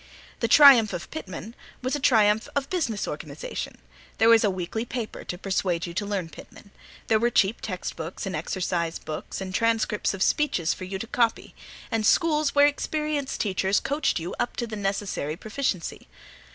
The 0.39 0.47
triumph 0.47 0.93
of 0.93 1.11
Pitman 1.11 1.53
was 1.83 1.95
a 1.95 1.99
triumph 1.99 2.49
of 2.55 2.71
business 2.71 3.07
organization: 3.07 3.77
there 4.17 4.29
was 4.29 4.43
a 4.43 4.49
weekly 4.49 4.83
paper 4.83 5.23
to 5.25 5.37
persuade 5.37 5.85
you 5.85 5.93
to 5.93 6.07
learn 6.07 6.27
Pitman: 6.27 6.71
there 7.05 7.19
were 7.19 7.29
cheap 7.29 7.61
textbooks 7.61 8.25
and 8.25 8.35
exercise 8.35 8.97
books 8.97 9.41
and 9.41 9.53
transcripts 9.53 10.15
of 10.15 10.23
speeches 10.23 10.73
for 10.73 10.85
you 10.85 10.97
to 10.97 11.05
copy, 11.05 11.53
and 11.91 12.03
schools 12.03 12.55
where 12.55 12.65
experienced 12.65 13.41
teachers 13.41 13.79
coached 13.79 14.19
you 14.19 14.33
up 14.39 14.55
to 14.55 14.65
the 14.65 14.75
necessary 14.75 15.35
proficiency. 15.37 16.07